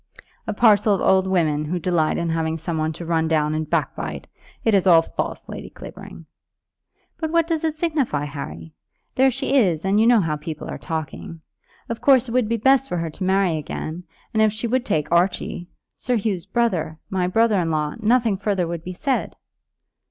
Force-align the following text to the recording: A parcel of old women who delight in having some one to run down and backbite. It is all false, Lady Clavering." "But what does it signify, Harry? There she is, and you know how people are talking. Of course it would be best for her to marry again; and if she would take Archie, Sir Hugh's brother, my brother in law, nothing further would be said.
A 0.47 0.53
parcel 0.53 0.95
of 0.95 1.01
old 1.01 1.27
women 1.27 1.63
who 1.63 1.77
delight 1.77 2.17
in 2.17 2.27
having 2.27 2.57
some 2.57 2.79
one 2.79 2.91
to 2.93 3.05
run 3.05 3.27
down 3.27 3.53
and 3.53 3.69
backbite. 3.69 4.25
It 4.63 4.73
is 4.73 4.87
all 4.87 5.03
false, 5.03 5.47
Lady 5.47 5.69
Clavering." 5.69 6.25
"But 7.19 7.29
what 7.29 7.45
does 7.45 7.63
it 7.63 7.75
signify, 7.75 8.25
Harry? 8.25 8.73
There 9.13 9.29
she 9.29 9.53
is, 9.53 9.85
and 9.85 9.99
you 10.01 10.07
know 10.07 10.19
how 10.19 10.37
people 10.37 10.67
are 10.71 10.79
talking. 10.79 11.41
Of 11.87 12.01
course 12.01 12.27
it 12.27 12.31
would 12.31 12.49
be 12.49 12.57
best 12.57 12.89
for 12.89 12.97
her 12.97 13.11
to 13.11 13.23
marry 13.23 13.57
again; 13.57 14.03
and 14.33 14.41
if 14.41 14.51
she 14.51 14.65
would 14.65 14.85
take 14.85 15.11
Archie, 15.11 15.69
Sir 15.95 16.15
Hugh's 16.17 16.47
brother, 16.47 16.97
my 17.11 17.27
brother 17.27 17.59
in 17.59 17.69
law, 17.69 17.93
nothing 17.99 18.37
further 18.37 18.65
would 18.67 18.83
be 18.83 18.93
said. 18.93 19.35